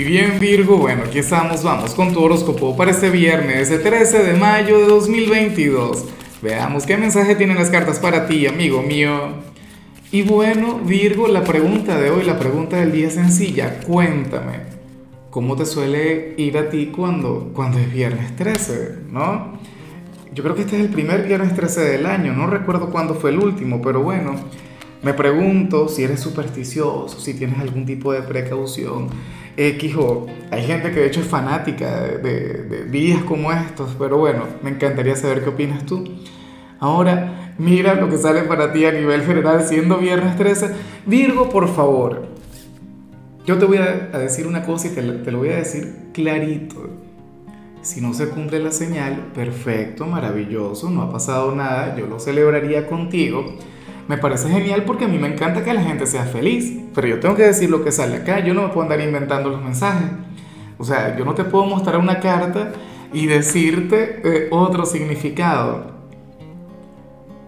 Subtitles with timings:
[0.00, 4.22] Y bien Virgo, bueno, aquí estamos, vamos con tu horóscopo para este viernes, el 13
[4.22, 6.06] de mayo de 2022.
[6.40, 9.12] Veamos qué mensaje tienen las cartas para ti, amigo mío.
[10.10, 13.80] Y bueno, Virgo, la pregunta de hoy, la pregunta del día es sencilla.
[13.80, 14.60] Cuéntame,
[15.28, 19.58] ¿cómo te suele ir a ti cuando, cuando es viernes 13, no?
[20.32, 23.32] Yo creo que este es el primer viernes 13 del año, no recuerdo cuándo fue
[23.32, 24.34] el último, pero bueno,
[25.02, 29.08] me pregunto si eres supersticioso, si tienes algún tipo de precaución
[29.68, 29.94] X
[30.50, 35.14] hay gente que de hecho es fanática de, días como estos, pero bueno, me encantaría
[35.16, 36.02] saber qué opinas tú.
[36.78, 40.70] Ahora, mira lo que sale para ti a nivel general siendo viernes 13.
[41.04, 42.28] Virgo, por favor,
[43.44, 46.88] yo te voy a, decir una cosa y te, te lo voy a decir clarito.
[47.82, 52.86] Si no se cumple la señal, perfecto, maravilloso, no ha pasado nada, yo lo celebraría
[52.86, 53.56] contigo
[54.08, 57.20] me parece genial porque a mí me encanta que la gente sea feliz, pero yo
[57.20, 60.10] tengo que decir lo que sale acá, yo no me puedo andar inventando los mensajes.
[60.78, 62.72] O sea, yo no te puedo mostrar una carta
[63.12, 65.92] y decirte eh, otro significado.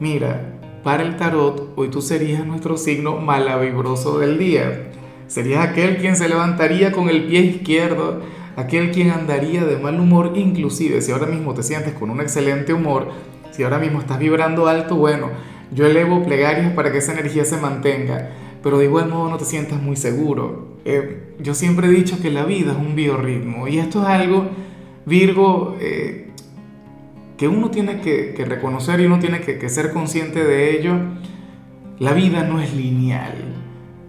[0.00, 4.90] Mira, para el tarot, hoy tú serías nuestro signo malavibroso del día.
[5.26, 8.22] Serías aquel quien se levantaría con el pie izquierdo,
[8.56, 12.72] aquel quien andaría de mal humor, inclusive si ahora mismo te sientes con un excelente
[12.72, 13.10] humor,
[13.52, 15.28] si ahora mismo estás vibrando alto, bueno,
[15.72, 18.30] yo elevo plegarias para que esa energía se mantenga,
[18.62, 20.76] pero de igual modo no te sientas muy seguro.
[20.84, 24.48] Eh, yo siempre he dicho que la vida es un biorritmo y esto es algo,
[25.06, 26.30] Virgo, eh,
[27.36, 30.94] que uno tiene que, reconocer y uno tiene que, ser consciente de ello.
[31.98, 33.34] La vida no es lineal,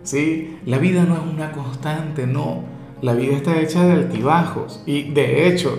[0.03, 0.57] ¿sí?
[0.65, 2.63] La vida no es una constante, no.
[3.01, 5.77] La vida está hecha de altibajos y de hecho,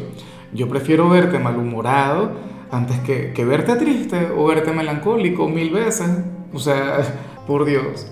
[0.52, 6.08] yo prefiero verte malhumorado antes que, que verte triste o verte melancólico mil veces.
[6.52, 6.98] O sea,
[7.46, 8.10] por Dios.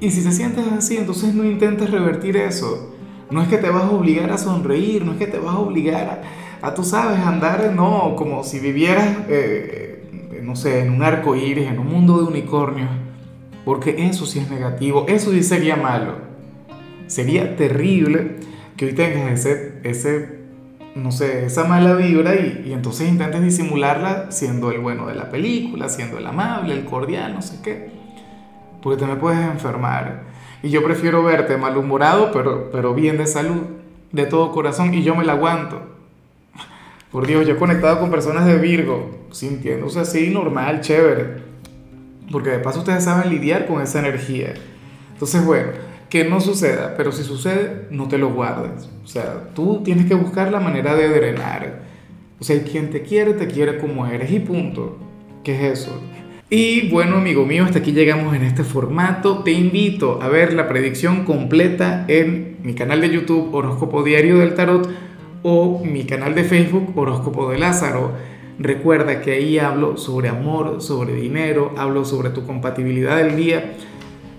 [0.00, 2.94] Y si te sientes así, entonces no intentes revertir eso.
[3.30, 5.58] No es que te vas a obligar a sonreír, no es que te vas a
[5.58, 6.22] obligar
[6.62, 11.68] a, tú sabes, andar, no, como si vivieras, eh, no sé, en un arco iris,
[11.68, 12.90] en un mundo de unicornios.
[13.64, 16.14] Porque eso sí es negativo, eso sí sería malo.
[17.06, 18.36] Sería terrible
[18.76, 20.39] que hoy tengas ese, ese
[21.02, 25.88] no sé, esa mala vibra y, entonces intentes disimularla siendo el bueno de la película,
[25.88, 27.90] siendo el amable, el cordial, no sé qué.
[28.82, 30.24] Porque te me puedes enfermar.
[30.62, 33.62] Y yo prefiero verte malhumorado, pero, pero bien de salud,
[34.12, 35.82] de todo corazón, y yo me la aguanto.
[37.10, 41.42] Por Dios, yo he conectado con personas de Virgo, sintiéndose así, normal, chévere.
[42.30, 44.54] Porque de paso ustedes saben lidiar con esa energía.
[45.14, 45.72] Entonces, bueno,
[46.10, 48.88] que no suceda, pero si sucede, no te lo guardes.
[49.04, 51.82] O sea, tú tienes que buscar la manera de drenar.
[52.40, 54.98] O sea, quien te quiere, te quiere como eres y punto.
[55.44, 56.02] ¿Qué es eso?
[56.50, 59.44] Y bueno, amigo mío, hasta aquí llegamos en este formato.
[59.44, 64.54] Te invito a ver la predicción completa en mi canal de YouTube Horóscopo Diario del
[64.54, 64.90] Tarot
[65.44, 68.12] o mi canal de Facebook Horóscopo de Lázaro.
[68.58, 73.76] Recuerda que ahí hablo sobre amor, sobre dinero, hablo sobre tu compatibilidad del día